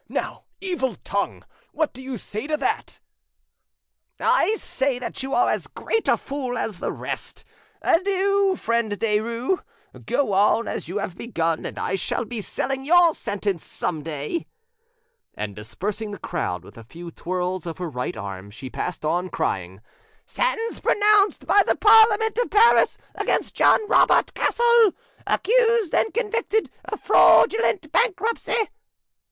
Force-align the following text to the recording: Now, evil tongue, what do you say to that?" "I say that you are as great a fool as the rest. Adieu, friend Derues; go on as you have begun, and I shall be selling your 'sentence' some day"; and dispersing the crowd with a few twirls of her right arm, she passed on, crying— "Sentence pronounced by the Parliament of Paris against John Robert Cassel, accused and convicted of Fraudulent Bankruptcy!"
Now, 0.09 0.45
evil 0.61 0.95
tongue, 1.03 1.45
what 1.73 1.93
do 1.93 2.01
you 2.01 2.17
say 2.17 2.47
to 2.47 2.57
that?" 2.57 2.99
"I 4.19 4.55
say 4.55 4.97
that 4.97 5.21
you 5.21 5.35
are 5.35 5.47
as 5.47 5.67
great 5.67 6.07
a 6.07 6.17
fool 6.17 6.57
as 6.57 6.79
the 6.79 6.91
rest. 6.91 7.45
Adieu, 7.83 8.55
friend 8.55 8.93
Derues; 8.93 9.59
go 10.07 10.33
on 10.33 10.67
as 10.67 10.87
you 10.87 10.97
have 10.97 11.15
begun, 11.15 11.67
and 11.67 11.77
I 11.77 11.93
shall 11.93 12.25
be 12.25 12.41
selling 12.41 12.83
your 12.83 13.13
'sentence' 13.13 13.63
some 13.63 14.01
day"; 14.01 14.47
and 15.35 15.55
dispersing 15.55 16.09
the 16.09 16.17
crowd 16.17 16.63
with 16.63 16.79
a 16.79 16.83
few 16.83 17.11
twirls 17.11 17.67
of 17.67 17.77
her 17.77 17.87
right 17.87 18.17
arm, 18.17 18.49
she 18.49 18.71
passed 18.71 19.05
on, 19.05 19.29
crying— 19.29 19.81
"Sentence 20.25 20.79
pronounced 20.79 21.45
by 21.45 21.61
the 21.61 21.75
Parliament 21.77 22.39
of 22.39 22.49
Paris 22.49 22.97
against 23.13 23.53
John 23.53 23.87
Robert 23.87 24.33
Cassel, 24.33 24.93
accused 25.27 25.93
and 25.93 26.11
convicted 26.11 26.71
of 26.85 26.99
Fraudulent 27.01 27.91
Bankruptcy!" 27.91 28.67